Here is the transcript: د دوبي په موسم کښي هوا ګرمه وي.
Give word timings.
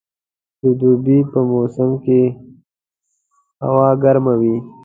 د 0.61 0.63
دوبي 0.79 1.19
په 1.31 1.39
موسم 1.49 1.91
کښي 2.03 2.23
هوا 3.65 3.89
ګرمه 4.03 4.33
وي. 4.41 4.57